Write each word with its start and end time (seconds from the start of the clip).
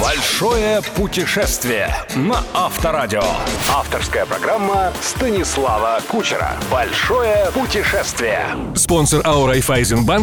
Большое 0.00 0.80
путешествие 0.96 1.94
на 2.16 2.42
Авторадио. 2.54 3.22
Авторская 3.68 4.24
программа 4.24 4.94
Станислава 5.02 6.00
Кучера. 6.08 6.52
Большое 6.70 7.50
путешествие. 7.52 8.46
Спонсор 8.74 9.20
АО 9.24 9.46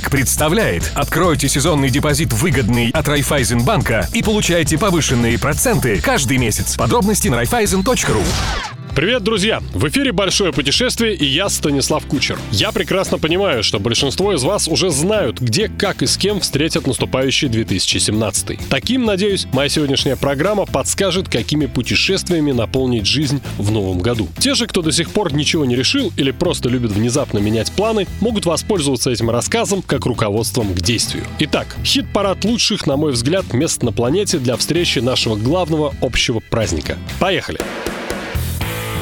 представляет. 0.09 0.91
Откройте 0.95 1.47
сезонный 1.47 1.91
депозит 1.91 2.33
выгодный 2.33 2.89
от 2.89 3.07
Райфайзенбанка 3.07 4.07
и 4.13 4.23
получайте 4.23 4.79
повышенные 4.79 5.37
проценты 5.37 6.01
каждый 6.01 6.37
месяц. 6.37 6.75
Подробности 6.75 7.27
на 7.27 7.37
райфайзен.ру. 7.37 8.76
Привет, 8.97 9.21
друзья! 9.21 9.61
В 9.75 9.87
эфире 9.89 10.11
«Большое 10.11 10.51
путешествие» 10.51 11.13
и 11.13 11.23
я, 11.23 11.49
Станислав 11.49 12.07
Кучер. 12.07 12.39
Я 12.51 12.71
прекрасно 12.71 13.19
понимаю, 13.19 13.61
что 13.61 13.77
большинство 13.77 14.33
из 14.33 14.41
вас 14.41 14.67
уже 14.67 14.89
знают, 14.89 15.39
где, 15.39 15.67
как 15.67 16.01
и 16.01 16.07
с 16.07 16.17
кем 16.17 16.39
встретят 16.39 16.87
наступающий 16.87 17.47
2017. 17.47 18.57
Таким, 18.71 19.05
надеюсь, 19.05 19.45
моя 19.53 19.69
сегодняшняя 19.69 20.15
программа 20.15 20.65
подскажет, 20.65 21.29
какими 21.29 21.67
путешествиями 21.67 22.51
наполнить 22.53 23.05
жизнь 23.05 23.39
в 23.59 23.69
новом 23.69 23.99
году. 23.99 24.29
Те 24.39 24.55
же, 24.55 24.65
кто 24.65 24.81
до 24.81 24.91
сих 24.91 25.11
пор 25.11 25.31
ничего 25.31 25.63
не 25.63 25.75
решил 25.75 26.11
или 26.17 26.31
просто 26.31 26.67
любит 26.67 26.89
внезапно 26.89 27.37
менять 27.37 27.71
планы, 27.73 28.07
могут 28.19 28.47
воспользоваться 28.47 29.11
этим 29.11 29.29
рассказом 29.29 29.83
как 29.83 30.07
руководством 30.07 30.73
к 30.73 30.81
действию. 30.81 31.23
Итак, 31.37 31.67
хит-парад 31.83 32.43
лучших, 32.43 32.87
на 32.87 32.97
мой 32.97 33.11
взгляд, 33.11 33.53
мест 33.53 33.83
на 33.83 33.91
планете 33.91 34.39
для 34.39 34.57
встречи 34.57 34.97
нашего 34.97 35.35
главного 35.35 35.93
общего 36.01 36.39
праздника. 36.39 36.97
Поехали! 37.19 37.59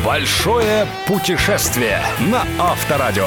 Большое 0.05 0.86
путешествие 1.08 2.00
на 2.32 2.46
Авторадио. 2.59 3.26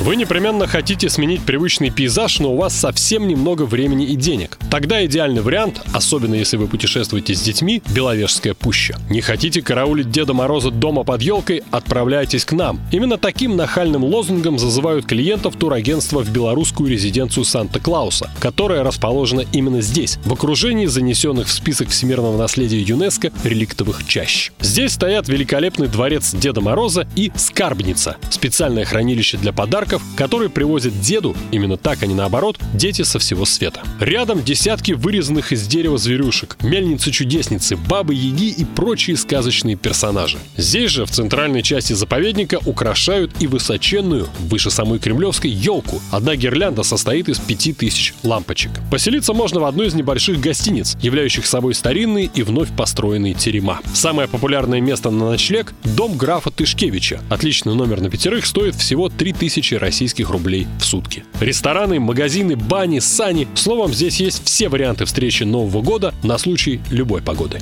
Вы 0.00 0.14
непременно 0.16 0.66
хотите 0.66 1.10
сменить 1.10 1.42
привычный 1.42 1.90
пейзаж, 1.90 2.38
но 2.38 2.52
у 2.52 2.56
вас 2.56 2.74
совсем 2.74 3.26
немного 3.26 3.64
времени 3.64 4.06
и 4.06 4.14
денег. 4.14 4.56
Тогда 4.70 5.04
идеальный 5.04 5.42
вариант, 5.42 5.82
особенно 5.92 6.34
если 6.36 6.56
вы 6.56 6.68
путешествуете 6.68 7.34
с 7.34 7.42
детьми, 7.42 7.82
Беловежская 7.92 8.54
пуща. 8.54 8.98
Не 9.10 9.20
хотите 9.20 9.60
караулить 9.60 10.10
Деда 10.10 10.32
Мороза 10.32 10.70
дома 10.70 11.02
под 11.04 11.20
елкой? 11.20 11.64
Отправляйтесь 11.70 12.44
к 12.46 12.52
нам. 12.52 12.80
Именно 12.92 13.18
таким 13.18 13.56
нахальным 13.56 14.04
лозунгом 14.04 14.58
зазывают 14.58 15.04
клиентов 15.06 15.56
турагентства 15.56 16.22
в 16.22 16.30
белорусскую 16.30 16.88
резиденцию 16.88 17.44
Санта-Клауса, 17.44 18.30
которая 18.38 18.84
расположена 18.84 19.44
именно 19.52 19.82
здесь, 19.82 20.18
в 20.24 20.32
окружении 20.32 20.86
занесенных 20.86 21.48
в 21.48 21.52
список 21.52 21.88
всемирного 21.88 22.38
наследия 22.38 22.80
ЮНЕСКо 22.80 23.32
реликтовых 23.44 24.06
чащ. 24.06 24.50
Здесь 24.60 24.92
стоят 24.92 25.28
великолепный 25.28 25.88
дворец 25.88 26.19
Деда 26.32 26.60
Мороза 26.60 27.06
и 27.16 27.32
скарбница, 27.34 28.16
специальное 28.30 28.84
хранилище 28.84 29.36
для 29.36 29.52
подарков 29.52 30.02
которые 30.16 30.50
привозят 30.50 31.00
деду, 31.00 31.34
именно 31.50 31.76
так, 31.76 32.02
а 32.02 32.06
не 32.06 32.14
наоборот, 32.14 32.58
дети 32.74 33.02
со 33.02 33.18
всего 33.18 33.44
света. 33.44 33.80
Рядом 34.00 34.42
десятки 34.42 34.92
вырезанных 34.92 35.52
из 35.52 35.66
дерева 35.66 35.98
зверюшек, 35.98 36.56
мельницы-чудесницы, 36.62 37.76
бабы-яги 37.76 38.50
и 38.50 38.64
прочие 38.64 39.16
сказочные 39.16 39.76
персонажи. 39.76 40.38
Здесь 40.56 40.90
же, 40.90 41.06
в 41.06 41.10
центральной 41.10 41.62
части 41.62 41.92
заповедника, 41.92 42.58
украшают 42.66 43.32
и 43.40 43.46
высоченную, 43.46 44.28
выше 44.40 44.70
самой 44.70 44.98
Кремлевской, 44.98 45.50
елку. 45.50 46.00
Одна 46.10 46.36
гирлянда 46.36 46.82
состоит 46.82 47.28
из 47.28 47.38
пяти 47.38 47.72
тысяч 47.72 48.14
лампочек. 48.22 48.72
Поселиться 48.90 49.32
можно 49.32 49.60
в 49.60 49.64
одной 49.64 49.86
из 49.86 49.94
небольших 49.94 50.40
гостиниц, 50.40 50.96
являющих 51.00 51.46
собой 51.46 51.74
старинные 51.74 52.30
и 52.34 52.42
вновь 52.42 52.68
построенные 52.76 53.34
терема. 53.34 53.80
Самое 53.94 54.28
популярное 54.28 54.80
место 54.80 55.10
на 55.10 55.30
ночлег– 55.30 55.72
дом 55.84 56.09
графа 56.16 56.50
Тышкевича. 56.50 57.20
Отличный 57.28 57.74
номер 57.74 58.00
на 58.00 58.10
пятерых 58.10 58.46
стоит 58.46 58.74
всего 58.74 59.08
3000 59.08 59.74
российских 59.74 60.30
рублей 60.30 60.66
в 60.78 60.84
сутки. 60.84 61.24
Рестораны, 61.40 62.00
магазины, 62.00 62.56
бани, 62.56 62.98
сани. 62.98 63.48
Словом, 63.54 63.92
здесь 63.92 64.20
есть 64.20 64.44
все 64.44 64.68
варианты 64.68 65.04
встречи 65.04 65.44
Нового 65.44 65.82
года 65.82 66.14
на 66.22 66.38
случай 66.38 66.80
любой 66.90 67.22
погоды. 67.22 67.60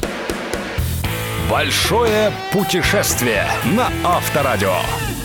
Большое 1.51 2.33
путешествие 2.53 3.47
на 3.77 3.91
Авторадио. 4.05 4.75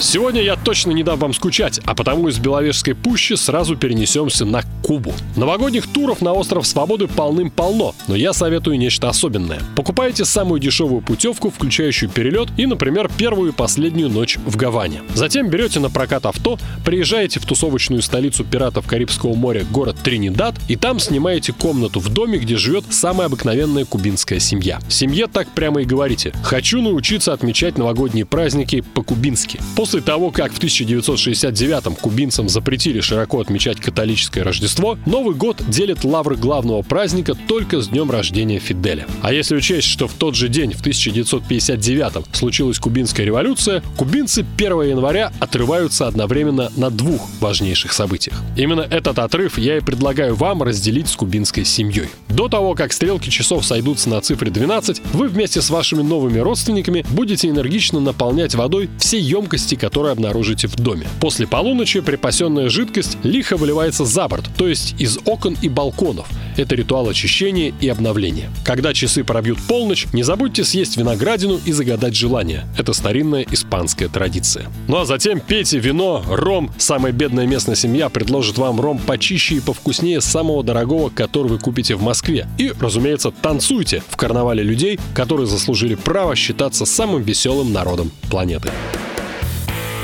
Сегодня 0.03 0.41
я 0.41 0.57
точно 0.57 0.91
не 0.91 1.01
дам 1.01 1.17
вам 1.17 1.33
скучать, 1.33 1.79
а 1.85 1.95
потому 1.95 2.27
из 2.27 2.37
Беловежской 2.37 2.93
пущи 2.93 3.33
сразу 3.35 3.77
перенесемся 3.77 4.43
на 4.43 4.61
Кубу. 4.83 5.13
Новогодних 5.37 5.87
туров 5.87 6.21
на 6.21 6.33
остров 6.33 6.67
Свободы 6.67 7.07
полным-полно, 7.07 7.95
но 8.09 8.15
я 8.15 8.33
советую 8.33 8.77
нечто 8.77 9.07
особенное. 9.07 9.61
Покупайте 9.77 10.25
самую 10.25 10.59
дешевую 10.59 11.01
путевку, 11.01 11.49
включающую 11.49 12.09
перелет 12.09 12.49
и, 12.57 12.65
например, 12.65 13.09
первую 13.17 13.53
и 13.53 13.55
последнюю 13.55 14.09
ночь 14.09 14.37
в 14.45 14.57
Гаване. 14.57 15.01
Затем 15.15 15.49
берете 15.49 15.79
на 15.79 15.89
прокат 15.89 16.25
авто, 16.25 16.59
приезжаете 16.83 17.39
в 17.39 17.45
тусовочную 17.45 18.01
столицу 18.01 18.43
пиратов 18.43 18.85
Карибского 18.85 19.35
моря, 19.35 19.65
город 19.71 19.95
Тринидад, 20.03 20.55
и 20.67 20.75
там 20.75 20.99
снимаете 20.99 21.53
комнату 21.53 22.01
в 22.01 22.09
доме, 22.09 22.39
где 22.39 22.57
живет 22.57 22.83
самая 22.89 23.27
обыкновенная 23.27 23.85
кубинская 23.85 24.39
семья. 24.39 24.81
Семье 24.89 25.27
так 25.27 25.47
прямо 25.51 25.81
и 25.81 25.85
говорите 25.85 26.33
«Хочу 26.43 26.81
научиться 26.81 27.31
отмечать 27.31 27.77
новогодние 27.77 28.25
праздники 28.25 28.81
по-кубински». 28.81 29.61
После 29.77 29.92
того, 30.01 30.31
как 30.31 30.51
в 30.53 30.59
1969-м 30.59 31.95
кубинцам 31.95 32.49
запретили 32.49 33.01
широко 33.01 33.39
отмечать 33.39 33.79
католическое 33.79 34.43
Рождество, 34.43 34.97
Новый 35.05 35.35
год 35.35 35.61
делит 35.67 36.03
лавры 36.03 36.35
главного 36.35 36.81
праздника 36.81 37.35
только 37.47 37.81
с 37.81 37.89
днем 37.89 38.09
рождения 38.09 38.59
Фиделя. 38.59 39.05
А 39.21 39.33
если 39.33 39.55
учесть, 39.55 39.87
что 39.87 40.07
в 40.07 40.13
тот 40.13 40.35
же 40.35 40.49
день, 40.49 40.73
в 40.73 40.81
1959-м, 40.81 42.25
случилась 42.31 42.79
кубинская 42.79 43.25
революция, 43.25 43.83
кубинцы 43.97 44.45
1 44.57 44.81
января 44.81 45.31
отрываются 45.39 46.07
одновременно 46.07 46.71
на 46.75 46.89
двух 46.89 47.29
важнейших 47.39 47.93
событиях. 47.93 48.41
Именно 48.55 48.81
этот 48.81 49.19
отрыв 49.19 49.57
я 49.57 49.77
и 49.77 49.81
предлагаю 49.81 50.35
вам 50.35 50.63
разделить 50.63 51.07
с 51.07 51.15
кубинской 51.15 51.65
семьей. 51.65 52.09
До 52.29 52.47
того, 52.47 52.73
как 52.73 52.93
стрелки 52.93 53.29
часов 53.29 53.65
сойдутся 53.65 54.09
на 54.09 54.19
цифре 54.21 54.49
12, 54.49 55.01
вы 55.13 55.27
вместе 55.27 55.61
с 55.61 55.69
вашими 55.69 56.01
новыми 56.01 56.39
родственниками 56.39 57.05
будете 57.11 57.49
энергично 57.49 57.99
наполнять 57.99 58.55
водой 58.55 58.89
все 58.97 59.19
емкости 59.19 59.72
жидкости, 59.73 59.75
которые 59.75 60.11
обнаружите 60.13 60.67
в 60.67 60.75
доме. 60.75 61.07
После 61.19 61.47
полуночи 61.47 62.01
припасенная 62.01 62.69
жидкость 62.69 63.17
лихо 63.23 63.57
выливается 63.57 64.05
за 64.05 64.27
борт, 64.27 64.45
то 64.57 64.67
есть 64.67 64.95
из 64.99 65.17
окон 65.25 65.57
и 65.61 65.69
балконов. 65.69 66.27
Это 66.57 66.75
ритуал 66.75 67.09
очищения 67.09 67.73
и 67.81 67.89
обновления. 67.89 68.49
Когда 68.63 68.93
часы 68.93 69.23
пробьют 69.23 69.59
полночь, 69.67 70.07
не 70.13 70.23
забудьте 70.23 70.63
съесть 70.63 70.97
виноградину 70.97 71.59
и 71.65 71.71
загадать 71.71 72.15
желание. 72.15 72.65
Это 72.77 72.93
старинная 72.93 73.45
испанская 73.51 74.07
традиция. 74.07 74.65
Ну 74.87 74.97
а 74.97 75.05
затем 75.05 75.39
пейте 75.39 75.79
вино, 75.79 76.23
ром. 76.27 76.71
Самая 76.77 77.11
бедная 77.11 77.47
местная 77.47 77.75
семья 77.75 78.09
предложит 78.09 78.57
вам 78.57 78.79
ром 78.79 78.99
почище 78.99 79.55
и 79.55 79.59
повкуснее 79.59 80.21
самого 80.21 80.63
дорогого, 80.63 81.09
который 81.09 81.47
вы 81.47 81.59
купите 81.59 81.95
в 81.95 82.01
Москве. 82.01 82.47
И, 82.59 82.71
разумеется, 82.79 83.31
танцуйте 83.31 84.03
в 84.09 84.15
карнавале 84.15 84.63
людей, 84.63 84.99
которые 85.15 85.47
заслужили 85.47 85.95
право 85.95 86.35
считаться 86.35 86.85
самым 86.85 87.23
веселым 87.23 87.73
народом 87.73 88.11
планеты. 88.29 88.69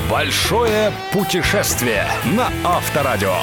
Большое 0.09 0.91
путешествие 1.11 2.07
на 2.35 2.51
Авторадио. 2.63 3.35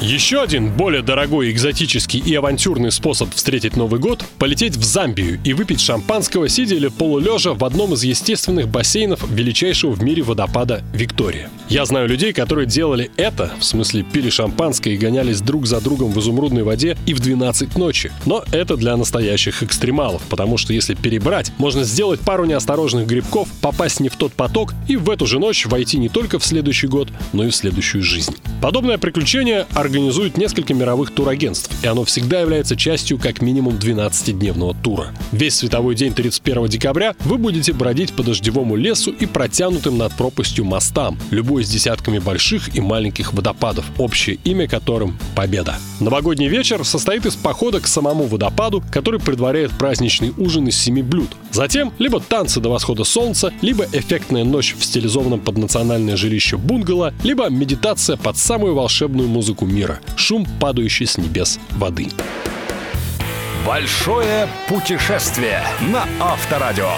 Еще 0.00 0.42
один 0.42 0.72
более 0.72 1.02
дорогой, 1.02 1.50
экзотический 1.52 2.18
и 2.18 2.34
авантюрный 2.34 2.90
способ 2.90 3.32
встретить 3.32 3.76
Новый 3.76 4.00
год– 4.00 4.24
полететь 4.38 4.76
в 4.76 4.82
Замбию 4.82 5.40
и 5.44 5.52
выпить 5.52 5.80
шампанского, 5.80 6.48
сидя 6.48 6.74
или 6.74 6.88
полулежа 6.88 7.54
в 7.54 7.64
одном 7.64 7.94
из 7.94 8.02
естественных 8.02 8.68
бассейнов 8.68 9.24
величайшего 9.30 9.92
в 9.92 10.02
мире 10.02 10.22
водопада 10.22 10.82
Виктория. 10.92 11.48
Я 11.68 11.86
знаю 11.86 12.08
людей, 12.08 12.32
которые 12.32 12.66
делали 12.66 13.10
это, 13.16 13.52
в 13.58 13.64
смысле 13.64 14.02
пили 14.02 14.30
шампанское 14.30 14.94
и 14.94 14.98
гонялись 14.98 15.40
друг 15.40 15.66
за 15.66 15.80
другом 15.80 16.10
в 16.10 16.18
изумрудной 16.18 16.64
воде 16.64 16.98
и 17.06 17.14
в 17.14 17.20
12 17.20 17.78
ночи. 17.78 18.10
Но 18.26 18.44
это 18.52 18.76
для 18.76 18.96
настоящих 18.96 19.62
экстремалов, 19.62 20.22
потому 20.28 20.58
что 20.58 20.72
если 20.72 20.94
перебрать, 20.94 21.52
можно 21.56 21.84
сделать 21.84 22.20
пару 22.20 22.44
неосторожных 22.44 23.06
грибков, 23.06 23.48
попасть 23.62 24.00
не 24.00 24.08
в 24.08 24.16
тот 24.16 24.32
поток 24.32 24.74
и 24.88 24.96
в 24.96 25.08
эту 25.08 25.26
же 25.26 25.38
ночь 25.38 25.64
войти 25.66 25.98
не 25.98 26.08
только 26.08 26.38
в 26.38 26.44
следующий 26.44 26.88
год, 26.88 27.08
но 27.32 27.44
и 27.44 27.50
в 27.50 27.56
следующую 27.56 28.02
жизнь. 28.02 28.34
Подобное 28.60 28.98
приключение 28.98 29.66
организует 29.84 30.36
несколько 30.36 30.74
мировых 30.74 31.12
турагентств, 31.12 31.70
и 31.82 31.86
оно 31.86 32.04
всегда 32.04 32.40
является 32.40 32.76
частью 32.76 33.18
как 33.18 33.40
минимум 33.42 33.74
12-дневного 33.74 34.76
тура. 34.82 35.08
Весь 35.32 35.56
световой 35.56 35.94
день 35.94 36.14
31 36.14 36.66
декабря 36.66 37.14
вы 37.20 37.38
будете 37.38 37.72
бродить 37.72 38.12
по 38.12 38.22
дождевому 38.22 38.76
лесу 38.76 39.10
и 39.10 39.26
протянутым 39.26 39.98
над 39.98 40.12
пропастью 40.14 40.64
мостам, 40.64 41.18
любой 41.30 41.64
с 41.64 41.68
десятками 41.68 42.18
больших 42.18 42.76
и 42.76 42.80
маленьких 42.80 43.32
водопадов, 43.32 43.84
общее 43.98 44.38
имя 44.44 44.68
которым— 44.68 45.18
Победа. 45.34 45.76
Новогодний 46.00 46.48
вечер 46.48 46.84
состоит 46.84 47.26
из 47.26 47.34
похода 47.34 47.80
к 47.80 47.86
самому 47.86 48.24
водопаду, 48.24 48.82
который 48.92 49.20
предваряет 49.20 49.72
праздничный 49.72 50.32
ужин 50.36 50.68
из 50.68 50.76
семи 50.76 51.02
блюд. 51.02 51.30
Затем 51.50 51.92
либо 51.98 52.20
танцы 52.20 52.60
до 52.60 52.68
восхода 52.68 53.04
солнца, 53.04 53.52
либо 53.62 53.84
эффектная 53.92 54.44
ночь 54.44 54.74
в 54.78 54.84
стилизованном 54.84 55.40
под 55.40 55.58
национальное 55.58 56.16
жилище 56.16 56.56
бунгало, 56.56 57.14
либо 57.22 57.48
медитация 57.48 58.16
под 58.16 58.36
самую 58.36 58.74
волшебную 58.74 59.28
музыку 59.28 59.66
мира. 59.74 60.00
Шум, 60.16 60.46
падающий 60.60 61.06
с 61.06 61.18
небес 61.18 61.58
воды. 61.72 62.08
Большое 63.66 64.48
путешествие 64.68 65.62
на 65.80 66.06
Авторадио. 66.20 66.92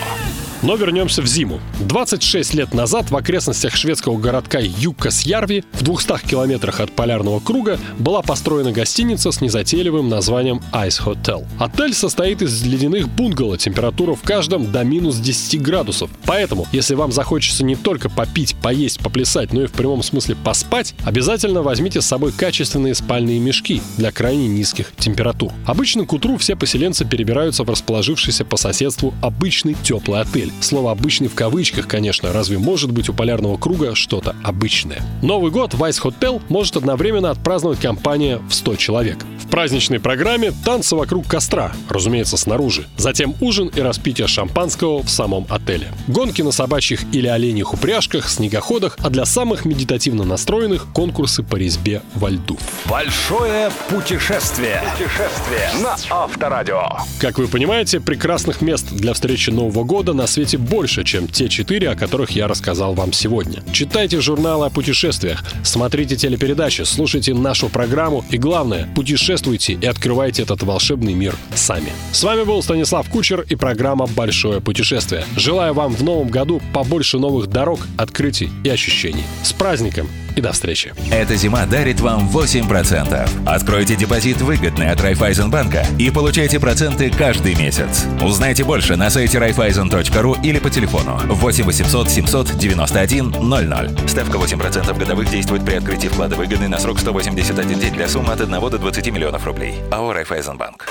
Но 0.66 0.74
вернемся 0.74 1.22
в 1.22 1.28
зиму. 1.28 1.60
26 1.78 2.54
лет 2.54 2.74
назад 2.74 3.12
в 3.12 3.16
окрестностях 3.16 3.76
шведского 3.76 4.18
городка 4.18 4.58
Юккасьярви 4.58 5.62
в 5.74 5.82
200 5.84 6.26
километрах 6.26 6.80
от 6.80 6.90
полярного 6.90 7.38
круга 7.38 7.78
была 8.00 8.20
построена 8.20 8.72
гостиница 8.72 9.30
с 9.30 9.40
незатейливым 9.40 10.08
названием 10.08 10.60
Ice 10.72 11.00
Hotel. 11.00 11.46
Отель 11.60 11.94
состоит 11.94 12.42
из 12.42 12.64
ледяных 12.64 13.08
бунгало, 13.08 13.56
температура 13.56 14.16
в 14.16 14.22
каждом 14.22 14.72
до 14.72 14.82
минус 14.82 15.18
10 15.18 15.62
градусов. 15.62 16.10
Поэтому, 16.24 16.66
если 16.72 16.96
вам 16.96 17.12
захочется 17.12 17.62
не 17.62 17.76
только 17.76 18.10
попить, 18.10 18.56
поесть, 18.56 18.98
поплясать, 18.98 19.52
но 19.52 19.62
и 19.62 19.66
в 19.66 19.72
прямом 19.72 20.02
смысле 20.02 20.34
поспать, 20.34 20.96
обязательно 21.04 21.62
возьмите 21.62 22.00
с 22.00 22.06
собой 22.06 22.32
качественные 22.32 22.96
спальные 22.96 23.38
мешки 23.38 23.82
для 23.98 24.10
крайне 24.10 24.48
низких 24.48 24.90
температур. 24.98 25.52
Обычно 25.64 26.06
к 26.06 26.12
утру 26.12 26.36
все 26.38 26.56
поселенцы 26.56 27.04
перебираются 27.04 27.62
в 27.62 27.70
расположившийся 27.70 28.44
по 28.44 28.56
соседству 28.56 29.14
обычный 29.22 29.76
теплый 29.84 30.22
отель. 30.22 30.50
Слово 30.60 30.92
«обычный» 30.92 31.28
в 31.28 31.34
кавычках, 31.34 31.86
конечно, 31.86 32.32
разве 32.32 32.58
может 32.58 32.90
быть 32.90 33.08
у 33.08 33.14
полярного 33.14 33.56
круга 33.56 33.94
что-то 33.94 34.34
обычное? 34.42 35.02
Новый 35.22 35.50
год 35.50 35.74
в 35.74 35.82
Ice 35.84 36.02
Hotel 36.02 36.42
может 36.48 36.76
одновременно 36.76 37.30
отпраздновать 37.30 37.80
компания 37.80 38.40
в 38.48 38.54
100 38.54 38.76
человек. 38.76 39.18
В 39.38 39.48
праздничной 39.48 40.00
программе 40.00 40.52
танцы 40.64 40.96
вокруг 40.96 41.26
костра, 41.28 41.72
разумеется, 41.88 42.36
снаружи. 42.36 42.86
Затем 42.96 43.34
ужин 43.40 43.68
и 43.68 43.80
распитие 43.80 44.26
шампанского 44.26 45.02
в 45.02 45.08
самом 45.08 45.46
отеле. 45.48 45.88
Гонки 46.08 46.42
на 46.42 46.50
собачьих 46.50 47.04
или 47.12 47.28
оленьих 47.28 47.72
упряжках, 47.72 48.28
снегоходах, 48.28 48.98
а 49.00 49.10
для 49.10 49.24
самых 49.24 49.64
медитативно 49.64 50.24
настроенных 50.24 50.86
конкурсы 50.92 51.42
по 51.44 51.56
резьбе 51.56 52.02
во 52.14 52.30
льду. 52.30 52.58
Большое 52.86 53.70
путешествие. 53.88 54.82
Путешествие 54.92 55.70
на 55.82 55.96
Авторадио. 56.10 56.82
Как 57.20 57.38
вы 57.38 57.46
понимаете, 57.46 58.00
прекрасных 58.00 58.62
мест 58.62 58.88
для 58.90 59.12
встречи 59.12 59.50
Нового 59.50 59.84
года 59.84 60.12
на 60.12 60.26
свете 60.36 60.58
больше, 60.58 61.02
чем 61.02 61.28
те 61.28 61.48
четыре, 61.48 61.88
о 61.88 61.96
которых 61.96 62.32
я 62.32 62.46
рассказал 62.46 62.92
вам 62.92 63.14
сегодня. 63.14 63.62
Читайте 63.72 64.20
журналы 64.20 64.66
о 64.66 64.70
путешествиях, 64.70 65.42
смотрите 65.64 66.14
телепередачи, 66.14 66.82
слушайте 66.82 67.32
нашу 67.32 67.70
программу 67.70 68.22
и, 68.28 68.36
главное, 68.36 68.86
путешествуйте 68.94 69.72
и 69.72 69.86
открывайте 69.86 70.42
этот 70.42 70.62
волшебный 70.62 71.14
мир 71.14 71.34
сами. 71.54 71.90
С 72.12 72.22
вами 72.22 72.44
был 72.44 72.62
Станислав 72.62 73.08
Кучер 73.08 73.46
и 73.48 73.56
программа 73.56 74.06
«Большое 74.06 74.60
путешествие». 74.60 75.24
Желаю 75.36 75.72
вам 75.72 75.94
в 75.94 76.02
новом 76.04 76.28
году 76.28 76.60
побольше 76.74 77.18
новых 77.18 77.46
дорог, 77.46 77.80
открытий 77.96 78.50
и 78.62 78.68
ощущений. 78.68 79.24
С 79.42 79.54
праздником 79.54 80.06
и 80.36 80.42
до 80.42 80.52
встречи. 80.52 80.92
Эта 81.10 81.34
зима 81.34 81.64
дарит 81.64 82.00
вам 82.00 82.28
8%. 82.28 83.28
Откройте 83.46 83.96
депозит 83.96 84.42
выгодный 84.42 84.90
от 84.90 85.00
Райфайзенбанка 85.00 85.86
и 85.98 86.10
получайте 86.10 86.60
проценты 86.60 87.10
каждый 87.10 87.54
месяц. 87.54 88.04
Узнайте 88.22 88.62
больше 88.62 88.96
на 88.96 89.08
сайте 89.08 89.38
raiffeisen.ru 89.38 90.25
или 90.34 90.58
по 90.58 90.70
телефону 90.70 91.18
8 91.24 91.64
800 91.64 92.10
791 92.10 93.30
00. 93.30 94.08
Ставка 94.08 94.38
8% 94.38 94.98
годовых 94.98 95.30
действует 95.30 95.64
при 95.64 95.74
открытии 95.74 96.08
вклада 96.08 96.36
выгодный 96.36 96.68
на 96.68 96.78
срок 96.78 96.98
181 96.98 97.78
день 97.78 97.92
для 97.92 98.08
суммы 98.08 98.32
от 98.32 98.40
1 98.40 98.60
до 98.60 98.78
20 98.78 99.12
миллионов 99.12 99.46
рублей. 99.46 99.74
АО 99.90 100.12
«Райфайзенбанк». 100.12 100.86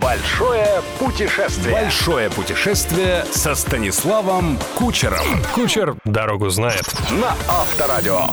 Большое 0.00 0.80
путешествие. 0.98 1.74
Большое 1.74 2.30
путешествие 2.30 3.24
со 3.32 3.54
Станиславом 3.54 4.58
Кучером. 4.74 5.26
Кучер 5.54 5.96
дорогу 6.04 6.48
знает. 6.48 6.84
На 7.10 7.36
Авторадио. 7.48 8.26